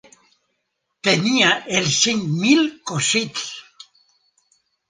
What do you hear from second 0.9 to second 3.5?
Tenia els cinc mil cosits!